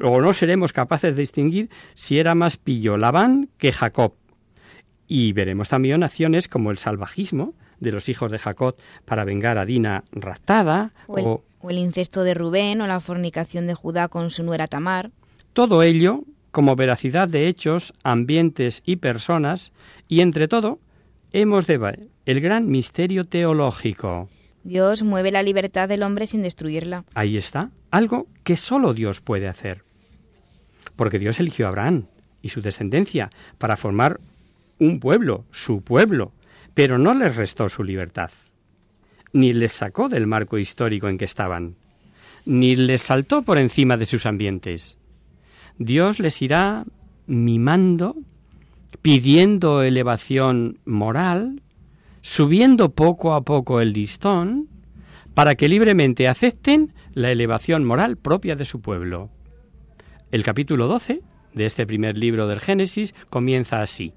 [0.00, 4.14] o no seremos capaces de distinguir si era más pillo Labán que Jacob.
[5.06, 9.64] Y veremos también acciones como el salvajismo, de los hijos de Jacob para vengar a
[9.64, 14.68] Dina raptada, o el, incesto de Rubén, o la fornicación de Judá con su nuera
[14.68, 15.10] Tamar.
[15.52, 19.72] Todo ello como veracidad de hechos, ambientes y personas,
[20.08, 20.78] y entre todo,
[21.32, 24.28] hemos de ver el gran misterio teológico.
[24.62, 27.04] Dios mueve la libertad del hombre sin destruirla.
[27.14, 29.84] Ahí está, algo que solo Dios puede hacer.
[30.96, 32.06] Porque Dios eligió a Abraham
[32.42, 34.20] y su descendencia para formar
[34.78, 36.32] un pueblo, su pueblo,
[36.74, 38.30] pero no les restó su libertad,
[39.32, 41.76] ni les sacó del marco histórico en que estaban,
[42.44, 44.98] ni les saltó por encima de sus ambientes.
[45.78, 46.84] Dios les irá
[47.26, 48.16] mimando,
[49.02, 51.62] pidiendo elevación moral,
[52.20, 54.68] subiendo poco a poco el listón,
[55.34, 59.30] para que libremente acepten la elevación moral propia de su pueblo.
[60.32, 61.22] El capítulo 12
[61.54, 64.12] de este primer libro del Génesis comienza así.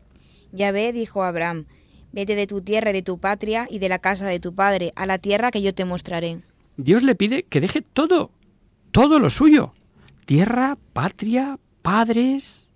[0.51, 1.65] Yahvé dijo a Abraham,
[2.13, 4.93] Vete de tu tierra y de tu patria y de la casa de tu padre,
[4.95, 6.41] a la tierra que yo te mostraré.
[6.77, 8.29] Dios le pide que deje todo,
[8.91, 9.73] todo lo suyo.
[10.25, 12.69] Tierra, patria, padres.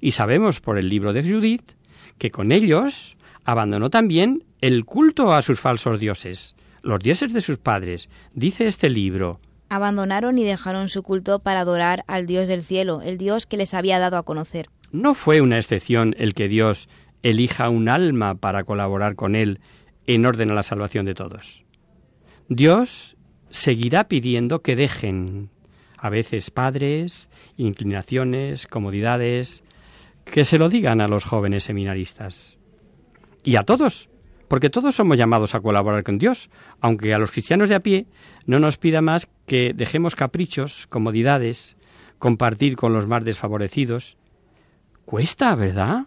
[0.00, 1.72] Y sabemos por el libro de Judith
[2.16, 7.58] que con ellos abandonó también el culto a sus falsos dioses, los dioses de sus
[7.58, 8.08] padres.
[8.32, 13.18] Dice este libro, Abandonaron y dejaron su culto para adorar al Dios del cielo, el
[13.18, 14.70] Dios que les había dado a conocer.
[14.90, 16.88] No fue una excepción el que Dios
[17.22, 19.60] elija un alma para colaborar con Él
[20.06, 21.64] en orden a la salvación de todos.
[22.48, 23.16] Dios
[23.50, 25.50] seguirá pidiendo que dejen,
[25.96, 29.62] a veces padres, inclinaciones, comodidades,
[30.24, 32.58] que se lo digan a los jóvenes seminaristas.
[33.44, 34.08] Y a todos,
[34.48, 38.06] porque todos somos llamados a colaborar con Dios, aunque a los cristianos de a pie
[38.46, 41.76] no nos pida más que dejemos caprichos, comodidades,
[42.18, 44.16] compartir con los más desfavorecidos.
[45.04, 46.06] Cuesta, ¿verdad?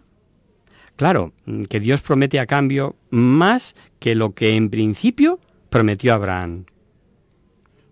[0.96, 1.32] Claro,
[1.68, 6.66] que Dios promete a cambio más que lo que en principio prometió a Abraham.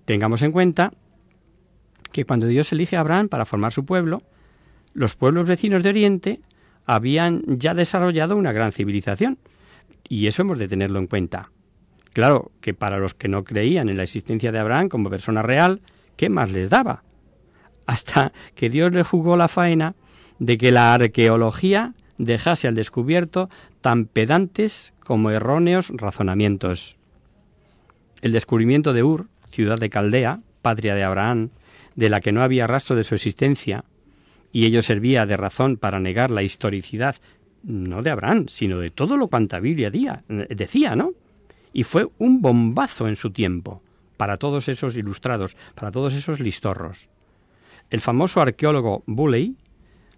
[0.04, 0.92] Tengamos en cuenta
[2.12, 4.18] que cuando Dios elige a Abraham para formar su pueblo,
[4.94, 6.40] los pueblos vecinos de Oriente
[6.84, 9.38] habían ya desarrollado una gran civilización,
[10.08, 11.50] y eso hemos de tenerlo en cuenta.
[12.12, 15.80] Claro que para los que no creían en la existencia de Abraham como persona real,
[16.16, 17.02] ¿qué más les daba?
[17.86, 19.94] Hasta que Dios le jugó la faena
[20.38, 23.48] de que la arqueología dejase al descubierto
[23.80, 26.96] tan pedantes como erróneos razonamientos.
[28.20, 31.50] El descubrimiento de Ur, ciudad de Caldea, patria de Abraham,
[31.96, 33.84] de la que no había rastro de su existencia,
[34.52, 37.16] y ello servía de razón para negar la historicidad
[37.62, 41.12] no de Abraham, sino de todo lo cuanta Biblia decía, ¿no?
[41.72, 43.82] Y fue un bombazo en su tiempo
[44.16, 47.08] para todos esos ilustrados, para todos esos listorros.
[47.90, 49.56] El famoso arqueólogo Bulley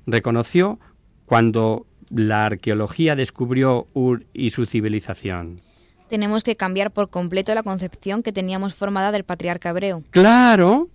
[0.07, 0.79] reconoció
[1.27, 5.61] cuando la arqueología descubrió Ur y su civilización.
[6.09, 10.03] Tenemos que cambiar por completo la concepción que teníamos formada del patriarca hebreo.
[10.11, 10.89] Claro,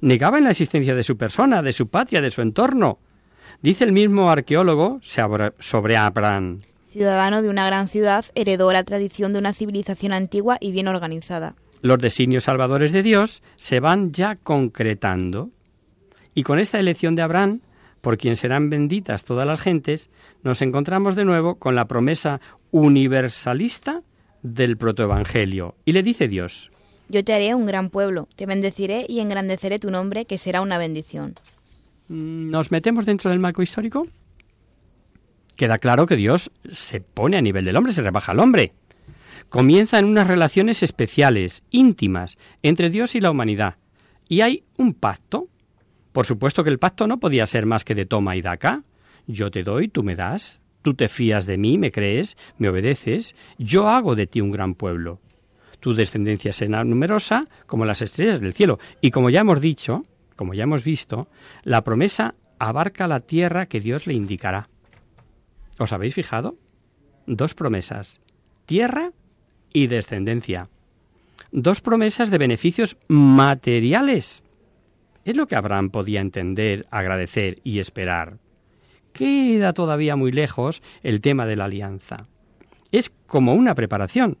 [0.00, 2.98] negaban la existencia de su persona, de su patria, de su entorno.
[3.62, 6.60] Dice el mismo arqueólogo sobre Abraham.
[6.92, 11.54] Ciudadano de una gran ciudad, heredó la tradición de una civilización antigua y bien organizada.
[11.82, 15.50] Los designios salvadores de Dios se van ya concretando.
[16.34, 17.60] Y con esta elección de Abraham,
[18.04, 20.10] por quien serán benditas todas las gentes,
[20.42, 22.38] nos encontramos de nuevo con la promesa
[22.70, 24.02] universalista
[24.42, 25.74] del protoevangelio.
[25.86, 26.70] Y le dice Dios,
[27.08, 30.76] Yo te haré un gran pueblo, te bendeciré y engrandeceré tu nombre, que será una
[30.76, 31.36] bendición.
[32.08, 34.06] ¿Nos metemos dentro del marco histórico?
[35.56, 38.72] Queda claro que Dios se pone a nivel del hombre, se rebaja al hombre.
[39.48, 43.76] Comienzan unas relaciones especiales, íntimas, entre Dios y la humanidad.
[44.28, 45.48] Y hay un pacto
[46.14, 48.84] por supuesto que el pacto no podía ser más que de toma y daca.
[49.26, 53.34] Yo te doy, tú me das, tú te fías de mí, me crees, me obedeces,
[53.58, 55.18] yo hago de ti un gran pueblo.
[55.80, 58.78] Tu descendencia será numerosa como las estrellas del cielo.
[59.00, 60.02] Y como ya hemos dicho,
[60.36, 61.26] como ya hemos visto,
[61.64, 64.68] la promesa abarca la tierra que Dios le indicará.
[65.80, 66.56] ¿Os habéis fijado?
[67.26, 68.20] Dos promesas,
[68.66, 69.10] tierra
[69.72, 70.68] y descendencia.
[71.50, 74.43] Dos promesas de beneficios materiales
[75.24, 78.38] es lo que Abraham podía entender, agradecer y esperar.
[79.12, 82.24] Queda todavía muy lejos el tema de la alianza.
[82.92, 84.36] Es como una preparación.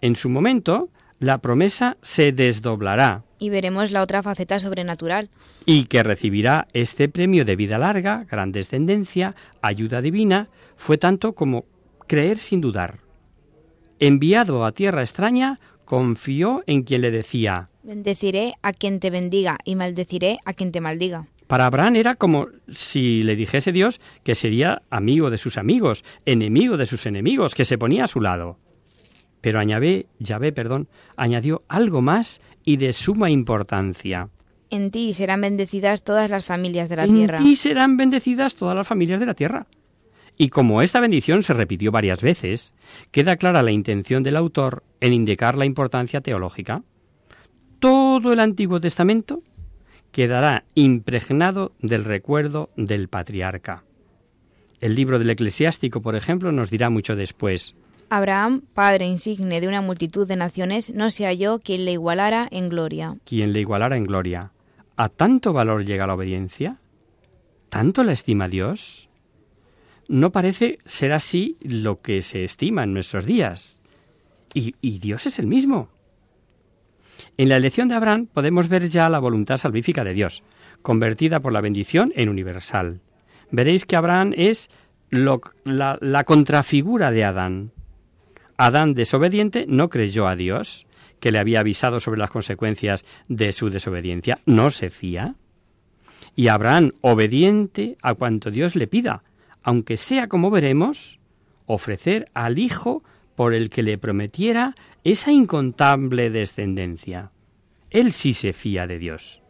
[0.00, 3.24] En su momento, la promesa se desdoblará.
[3.38, 5.30] Y veremos la otra faceta sobrenatural.
[5.66, 11.64] Y que recibirá este premio de vida larga, gran descendencia, ayuda divina, fue tanto como
[12.06, 12.98] creer sin dudar.
[13.98, 19.76] Enviado a tierra extraña, confió en quien le decía, Bendeciré a quien te bendiga y
[19.76, 21.26] maldeciré a quien te maldiga.
[21.46, 26.78] Para Abraham era como si le dijese Dios que sería amigo de sus amigos, enemigo
[26.78, 28.58] de sus enemigos, que se ponía a su lado.
[29.42, 34.30] Pero añade, Yahvé, perdón, añadió algo más y de suma importancia.
[34.70, 37.36] En ti serán bendecidas todas las familias de la tierra.
[37.36, 39.66] En ti serán bendecidas todas las familias de la tierra.
[40.38, 42.74] Y como esta bendición se repitió varias veces,
[43.10, 46.82] queda clara la intención del autor en indicar la importancia teológica
[47.84, 49.42] todo el Antiguo Testamento
[50.10, 53.84] quedará impregnado del recuerdo del patriarca.
[54.80, 57.74] El libro del eclesiástico, por ejemplo, nos dirá mucho después.
[58.08, 62.70] Abraham, padre insigne de una multitud de naciones, no se halló quien le igualara en
[62.70, 63.18] gloria.
[63.26, 64.52] Quien le igualara en gloria.
[64.96, 66.78] ¿A tanto valor llega la obediencia?
[67.68, 69.10] ¿Tanto la estima Dios?
[70.08, 73.82] No parece ser así lo que se estima en nuestros días.
[74.54, 75.90] Y, y Dios es el mismo.
[77.36, 80.42] En la elección de Abraham podemos ver ya la voluntad salvífica de Dios,
[80.82, 83.00] convertida por la bendición en universal.
[83.50, 84.70] Veréis que Abraham es
[85.10, 87.72] la, la contrafigura de Adán.
[88.56, 90.86] Adán desobediente no creyó a Dios,
[91.20, 94.38] que le había avisado sobre las consecuencias de su desobediencia.
[94.46, 95.36] No se fía.
[96.36, 99.22] Y Abraham, obediente a cuanto Dios le pida,
[99.62, 101.18] aunque sea como veremos,
[101.66, 103.02] ofrecer al Hijo
[103.36, 107.30] por el que le prometiera esa incontable descendencia.
[107.90, 109.42] Él sí se fía de Dios.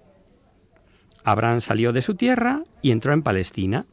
[1.24, 3.87] Abraham salió de su tierra y entró en Palestina,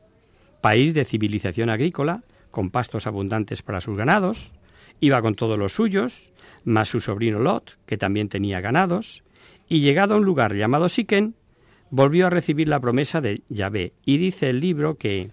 [0.59, 4.51] país de civilización agrícola, con pastos abundantes para sus ganados,
[4.99, 6.31] iba con todos los suyos,
[6.65, 9.23] más su sobrino Lot, que también tenía ganados,
[9.69, 11.35] y llegado a un lugar llamado Siquén,
[11.89, 15.31] volvió a recibir la promesa de Yahvé, y dice el libro que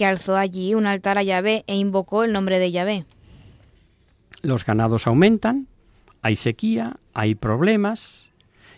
[0.00, 3.04] que alzó allí un altar a Yahvé e invocó el nombre de Yahvé.
[4.42, 5.66] Los ganados aumentan,
[6.22, 8.30] hay sequía, hay problemas,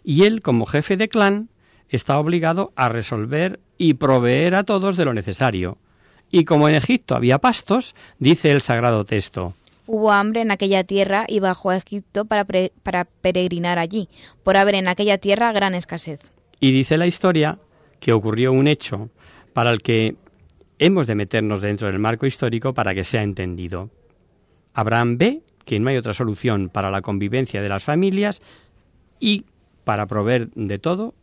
[0.04, 1.48] y él, como jefe de clan,
[1.88, 5.78] está obligado a resolver y proveer a todos de lo necesario.
[6.30, 9.54] Y como en Egipto había pastos, dice el sagrado texto,
[9.86, 12.46] Hubo hambre en aquella tierra y bajó a Egipto para,
[12.82, 14.08] para peregrinar allí,
[14.44, 16.20] por haber en aquella tierra gran escasez.
[16.60, 17.58] Y dice la historia
[17.98, 19.10] que ocurrió un hecho
[19.52, 20.14] para el que
[20.78, 23.90] hemos de meternos dentro del marco histórico para que sea entendido.
[24.72, 28.42] Abraham ve que no hay otra solución para la convivencia de las familias
[29.20, 29.46] y
[29.84, 31.14] para proveer de todo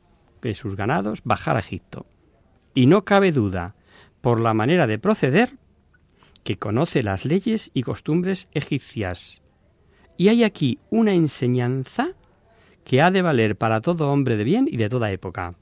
[0.41, 2.05] que sus ganados bajar a Egipto.
[2.73, 3.75] Y no cabe duda,
[4.21, 5.57] por la manera de proceder,
[6.43, 9.41] que conoce las leyes y costumbres egipcias.
[10.17, 12.13] Y hay aquí una enseñanza
[12.83, 15.55] que ha de valer para todo hombre de bien y de toda época.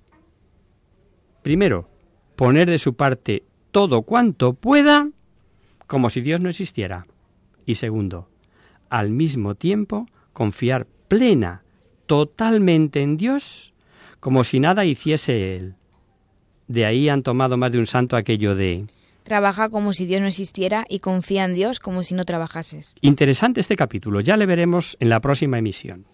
[1.42, 1.90] Primero,
[2.36, 5.10] poner de su parte todo cuanto pueda
[5.88, 7.08] como si Dios no existiera.
[7.66, 8.30] Y segundo,
[8.90, 11.64] al mismo tiempo confiar plena,
[12.06, 13.74] totalmente en Dios,
[14.20, 15.76] como si nada hiciese Él.
[16.68, 18.86] De ahí han tomado más de un santo aquello de...
[19.24, 22.96] Trabaja como si Dios no existiera y confía en Dios como si no trabajases.
[23.02, 26.06] Interesante este capítulo, ya le veremos en la próxima emisión.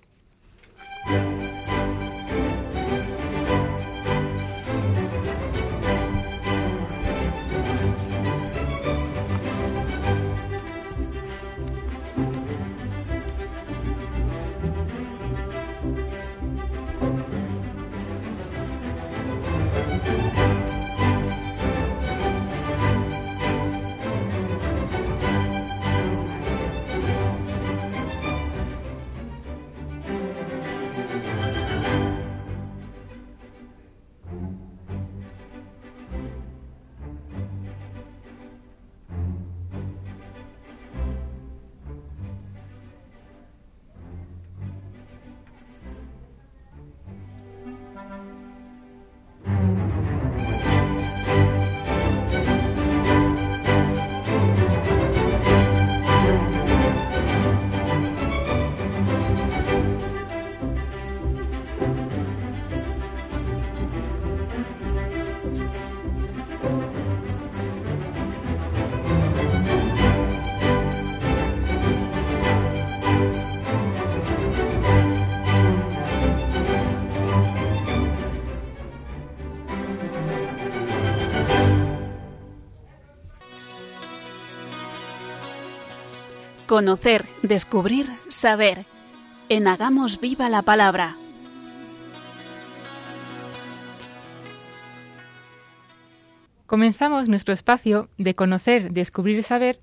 [86.74, 88.88] Conocer, descubrir, saber.
[89.48, 91.18] En Hagamos Viva la Palabra.
[96.66, 99.80] Comenzamos nuestro espacio de conocer, descubrir, saber,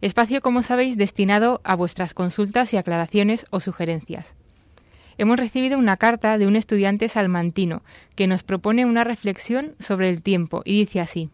[0.00, 4.34] espacio, como sabéis, destinado a vuestras consultas y aclaraciones o sugerencias.
[5.18, 7.84] Hemos recibido una carta de un estudiante salmantino
[8.16, 11.30] que nos propone una reflexión sobre el tiempo y dice así.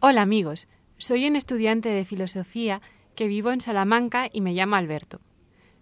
[0.00, 2.80] Hola amigos, soy un estudiante de filosofía
[3.14, 5.20] que vivo en Salamanca y me llamo Alberto.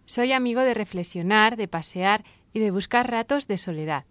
[0.05, 4.05] Soy amigo de reflexionar, de pasear y de buscar ratos de soledad.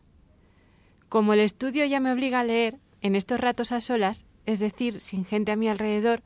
[1.10, 5.02] Como el estudio ya me obliga a leer, en estos ratos a solas, es decir,
[5.02, 6.22] sin gente a mi alrededor,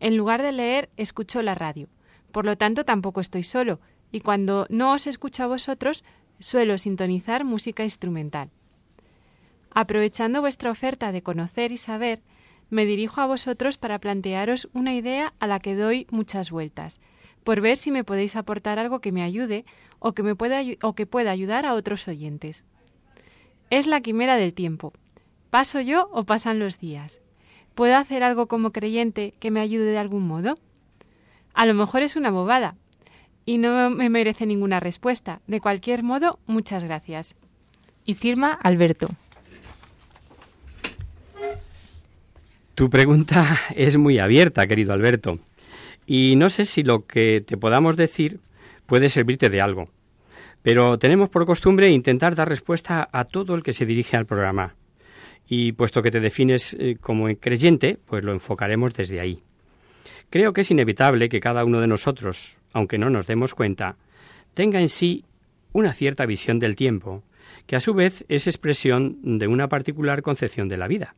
[0.00, 1.88] en lugar de leer escucho la radio.
[2.32, 3.80] Por lo tanto, tampoco estoy solo,
[4.10, 6.04] y cuando no os escucho a vosotros,
[6.38, 8.50] suelo sintonizar música instrumental.
[9.70, 12.22] Aprovechando vuestra oferta de conocer y saber,
[12.70, 17.00] me dirijo a vosotros para plantearos una idea a la que doy muchas vueltas,
[17.44, 19.64] por ver si me podéis aportar algo que me ayude
[19.98, 22.64] o que, me pueda, o que pueda ayudar a otros oyentes.
[23.70, 24.92] Es la quimera del tiempo.
[25.50, 27.20] ¿Paso yo o pasan los días?
[27.74, 30.56] ¿Puedo hacer algo como creyente que me ayude de algún modo?
[31.54, 32.76] A lo mejor es una bobada
[33.46, 35.40] y no me merece ninguna respuesta.
[35.46, 37.36] De cualquier modo, muchas gracias.
[38.04, 39.08] Y firma Alberto.
[42.74, 45.38] Tu pregunta es muy abierta, querido Alberto.
[46.06, 48.40] Y no sé si lo que te podamos decir
[48.86, 49.86] puede servirte de algo,
[50.62, 54.74] pero tenemos por costumbre intentar dar respuesta a todo el que se dirige al programa.
[55.48, 59.38] Y puesto que te defines eh, como creyente, pues lo enfocaremos desde ahí.
[60.30, 63.94] Creo que es inevitable que cada uno de nosotros, aunque no nos demos cuenta,
[64.52, 65.24] tenga en sí
[65.72, 67.22] una cierta visión del tiempo,
[67.66, 71.14] que a su vez es expresión de una particular concepción de la vida.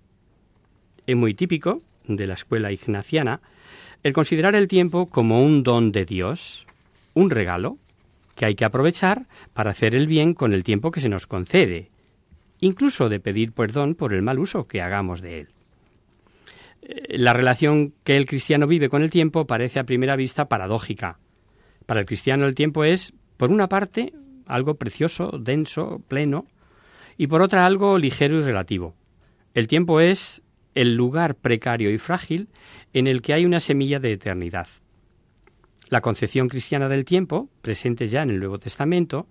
[1.07, 3.41] Es muy típico de la escuela ignaciana
[4.03, 6.67] el considerar el tiempo como un don de Dios,
[7.15, 7.79] un regalo,
[8.35, 11.91] que hay que aprovechar para hacer el bien con el tiempo que se nos concede,
[12.61, 15.49] incluso de pedir perdón por el mal uso que hagamos de él.
[16.83, 21.19] Eh, la relación que el cristiano vive con el tiempo parece a primera vista paradójica.
[21.87, 24.13] Para el cristiano el tiempo es, por una parte,
[24.47, 26.47] algo precioso, denso, pleno,
[27.17, 28.95] y por otra algo ligero y relativo.
[29.55, 30.43] El tiempo es
[30.77, 32.49] el lugar precario y frágil
[32.93, 34.69] en el que hay una semilla de eternidad.
[35.89, 39.27] La concepción cristiana del tiempo, presente ya en el Nuevo Testamento,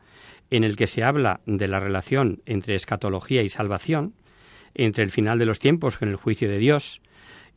[0.50, 4.16] en el que se habla de la relación entre escatología y salvación,
[4.74, 7.02] entre el final de los tiempos con el juicio de Dios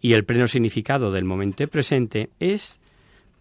[0.00, 2.80] y el pleno significado del momento presente, es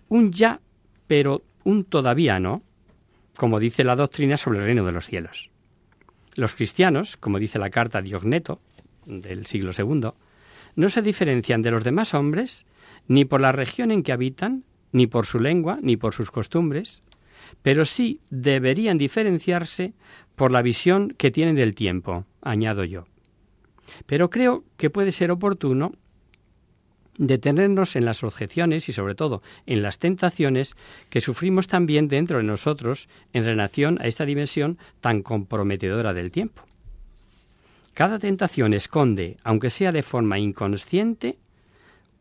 [0.08, 0.62] un ya,
[1.08, 2.64] pero un todavía no,
[3.36, 5.52] como dice la doctrina sobre el reino de los cielos.
[6.36, 8.62] Los cristianos, como dice la carta Diogneto
[9.06, 10.12] del siglo II,
[10.78, 12.66] no se diferencian de los demás hombres
[13.08, 17.02] ni por la región en que habitan, ni por su lengua, ni por sus costumbres,
[17.62, 19.94] pero sí deberían diferenciarse
[20.36, 23.06] por la visión que tienen del tiempo, añado yo.
[24.06, 25.94] Pero creo que puede ser oportuno
[27.18, 30.76] detenernos en las objeciones y sobre todo en las tentaciones
[31.10, 36.67] que sufrimos también dentro de nosotros en relación a esta dimensión tan comprometedora del tiempo.
[37.98, 41.40] Cada tentación esconde, aunque sea de forma inconsciente,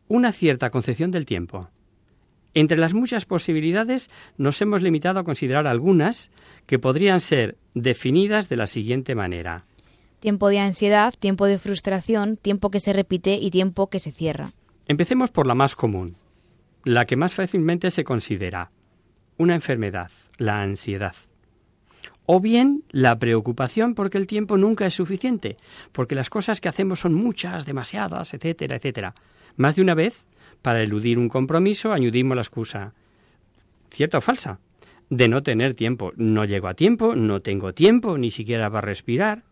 [0.07, 1.69] una cierta concepción del tiempo.
[2.55, 6.31] Entre las muchas posibilidades nos hemos limitado a considerar algunas
[6.65, 9.65] que podrían ser definidas de la siguiente manera.
[10.19, 14.53] Tiempo de ansiedad, tiempo de frustración, tiempo que se repite y tiempo que se cierra.
[14.87, 16.15] Empecemos por la más común,
[16.85, 18.71] la que más fácilmente se considera,
[19.37, 20.09] una enfermedad,
[20.39, 21.13] la ansiedad.
[22.29, 25.55] O bien la preocupación porque el tiempo nunca es suficiente,
[25.93, 29.15] porque las cosas que hacemos son muchas, demasiadas, etcétera, etcétera.
[29.55, 30.25] Más de una vez,
[30.61, 32.93] para eludir un compromiso, añadimos la excusa,
[33.89, 34.59] cierta o falsa,
[35.09, 36.11] de no tener tiempo.
[36.17, 39.43] No llego a tiempo, no tengo tiempo, ni siquiera para respirar.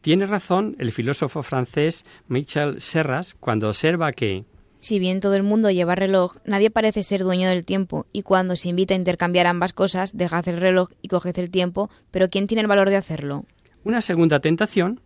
[0.00, 4.44] Tiene razón el filósofo francés Michel Serras cuando observa que
[4.84, 8.54] si bien todo el mundo lleva reloj, nadie parece ser dueño del tiempo, y cuando
[8.54, 12.46] se invita a intercambiar ambas cosas, dejad el reloj y coged el tiempo, pero ¿quién
[12.46, 13.46] tiene el valor de hacerlo?
[13.82, 15.00] Una segunda tentación,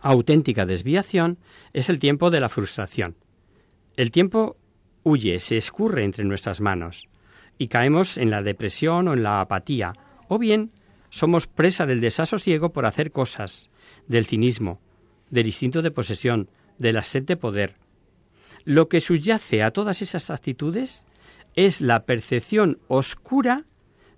[0.00, 1.36] auténtica desviación,
[1.74, 3.16] es el tiempo de la frustración.
[3.98, 4.56] El tiempo
[5.02, 7.10] huye, se escurre entre nuestras manos,
[7.58, 9.92] y caemos en la depresión o en la apatía,
[10.28, 10.72] o bien
[11.10, 13.68] somos presa del desasosiego por hacer cosas,
[14.08, 14.80] del cinismo,
[15.28, 16.48] del instinto de posesión,
[16.78, 17.76] de la sed de poder.
[18.64, 21.06] Lo que subyace a todas esas actitudes
[21.54, 23.64] es la percepción oscura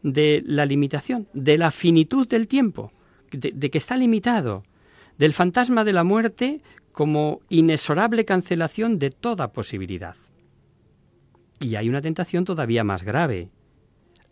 [0.02, 2.92] de la limitación, de la finitud del tiempo,
[3.30, 4.62] de, que está limitado,
[5.18, 6.60] del fantasma de la muerte
[6.92, 10.16] como inexorable cancelación de toda posibilidad.
[11.60, 13.50] Y hay una tentación todavía más grave,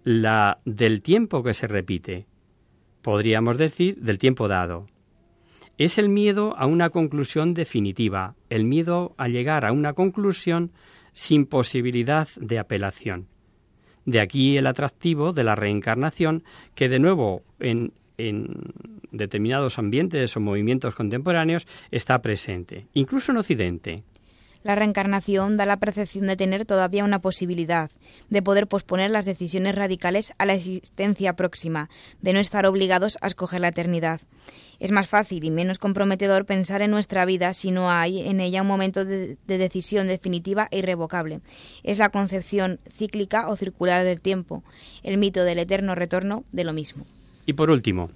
[0.05, 2.27] la del tiempo que se repite,
[3.01, 4.87] podríamos decir del tiempo dado
[5.85, 10.73] es el miedo a una conclusión definitiva, el miedo a llegar a una conclusión
[11.13, 13.29] sin posibilidad de apelación.
[14.05, 17.93] De aquí el atractivo de la reencarnación, que de nuevo en,
[19.11, 24.03] determinados ambientes o movimientos contemporáneos está presente, incluso en Occidente.
[24.63, 27.91] La reencarnación da la percepción de tener todavía una posibilidad,
[28.31, 31.91] de poder posponer las decisiones radicales a la existencia próxima,
[32.21, 34.21] de no estar obligados a escoger la eternidad.
[34.79, 38.63] Es más fácil y menos comprometedor pensar en nuestra vida si no hay en ella
[38.63, 41.41] un momento de, decisión definitiva e irrevocable.
[41.83, 44.63] Es la concepción cíclica o circular del tiempo,
[45.03, 47.05] el mito del eterno retorno de lo mismo.
[47.47, 48.11] Y por último,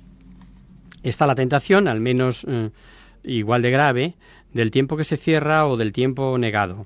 [1.03, 2.71] está la tentación, al menos eh,
[3.25, 4.15] igual de grave,
[4.57, 6.83] del tiempo que se cierra o del tiempo negado,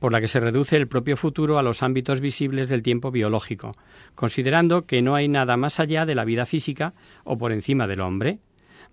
[0.00, 3.72] por la que se reduce el propio futuro a los ámbitos visibles del tiempo biológico,
[4.14, 8.00] considerando que no hay nada más allá de la vida física o por encima del
[8.00, 8.38] hombre.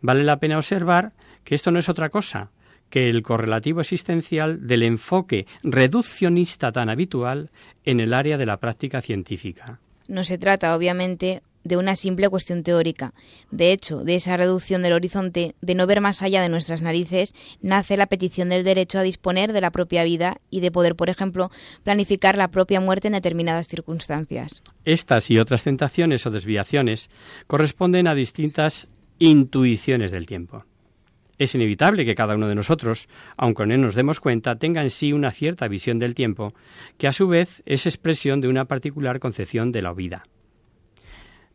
[0.01, 1.13] Vale la pena observar
[1.43, 2.51] que esto no es otra cosa
[2.89, 7.49] que el correlativo existencial del enfoque reduccionista tan habitual
[7.84, 9.80] en el área de la práctica científica.
[10.07, 13.13] No se trata, obviamente, de una simple cuestión teórica.
[13.51, 17.34] De hecho, de esa reducción del horizonte, de no ver más allá de nuestras narices,
[17.61, 21.09] nace la petición del derecho a disponer de la propia vida y de poder, por
[21.09, 21.51] ejemplo,
[21.84, 24.63] planificar la propia muerte en determinadas circunstancias.
[24.86, 27.09] Estas y otras tentaciones o desviaciones
[27.47, 28.88] corresponden a distintas
[29.20, 30.65] intuiciones del tiempo.
[31.38, 35.13] Es inevitable que cada uno de nosotros, aunque no nos demos cuenta, tenga en sí
[35.13, 36.53] una cierta visión del tiempo,
[36.97, 40.24] que a su vez es expresión de una particular concepción de la vida.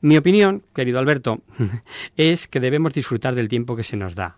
[0.05, 1.43] Mi opinión, querido Alberto,
[2.17, 4.37] es que debemos disfrutar del tiempo que se nos da,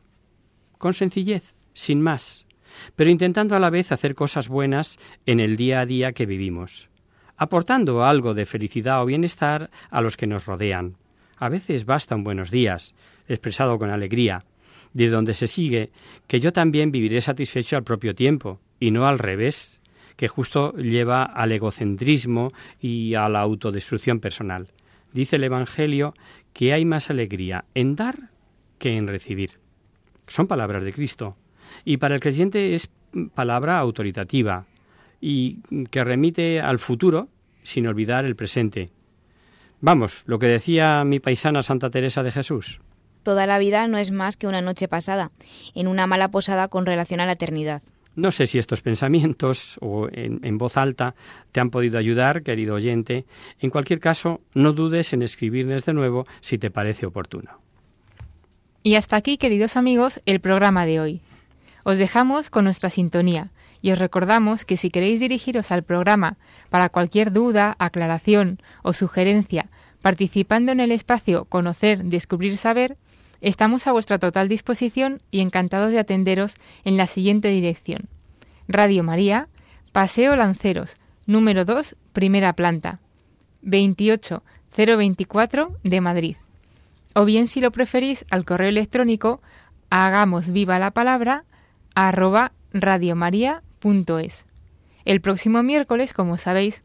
[0.77, 2.47] con sencillez, sin más,
[2.97, 6.91] pero intentando a la vez hacer cosas buenas en el día a día que vivimos,
[7.39, 10.99] aportando algo de felicidad o bienestar a los que nos rodean.
[11.39, 12.95] A veces basta un buenos días,
[13.27, 14.41] expresado con alegría,
[14.93, 15.93] de donde se sigue
[16.27, 19.81] que yo también viviré satisfecho al propio tiempo, y no al revés,
[20.17, 22.51] que justo lleva al egocentrismo
[22.83, 24.69] y a la autodestrucción personal.
[25.15, 26.12] Dice el Evangelio
[26.53, 28.31] que hay más alegría en dar
[28.79, 29.53] que en recibir.
[30.27, 31.37] Son palabras de Cristo,
[31.85, 32.91] y para el creyente es
[33.35, 34.67] palabra autoritativa
[35.21, 35.61] y
[35.91, 37.29] que remite al futuro
[37.62, 38.91] sin olvidar el presente.
[39.81, 42.81] Vamos, lo que decía mi paisana Santa Teresa de Jesús.
[43.23, 45.31] Toda la vida no es más que una noche pasada,
[45.75, 47.83] en una mala posada con relación a la eternidad.
[48.17, 51.15] No sé si estos pensamientos o en, en, voz alta
[51.53, 53.25] te han podido ayudar, querido oyente.
[53.61, 57.51] En cualquier caso, no dudes en escribirles de nuevo si te parece oportuno.
[58.83, 61.21] Y hasta aquí, queridos amigos, el programa de hoy.
[61.85, 63.51] Os dejamos con nuestra sintonía
[63.83, 66.39] y os recordamos que si queréis dirigiros al programa
[66.71, 69.69] para cualquier duda, aclaración o sugerencia,
[70.01, 72.97] participando en el espacio Conocer, Descubrir, Saber,
[73.45, 78.09] Estamos a vuestra total disposición y encantados de atenderos en la siguiente dirección.
[78.68, 79.49] Radio María,
[79.92, 83.01] Paseo Lanceros, número 2, primera planta,
[83.61, 86.36] 28024 de Madrid.
[87.14, 89.42] O bien, si lo preferís, al correo electrónico
[89.90, 91.45] hagamos viva la palabra
[91.95, 94.47] arroba radiomaria.es.
[95.05, 96.82] El próximo miércoles, como sabéis,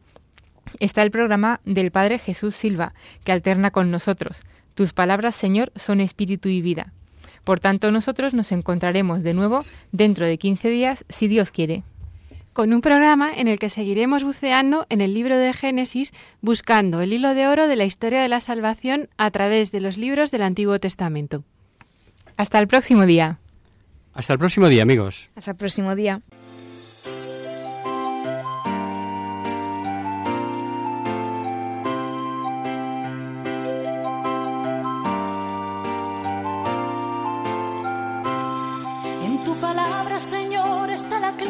[0.78, 2.92] está el programa del Padre Jesús Silva,
[3.24, 4.42] que alterna con nosotros.
[4.80, 6.94] Tus palabras, Señor, son espíritu y vida.
[7.44, 11.82] Por tanto, nosotros nos encontraremos de nuevo dentro de 15 días, si Dios quiere.
[12.54, 17.12] Con un programa en el que seguiremos buceando en el libro de Génesis, buscando el
[17.12, 20.40] hilo de oro de la historia de la salvación a través de los libros del
[20.40, 21.44] Antiguo Testamento.
[22.38, 23.38] Hasta el próximo día.
[24.14, 25.28] Hasta el próximo día, amigos.
[25.36, 26.22] Hasta el próximo día.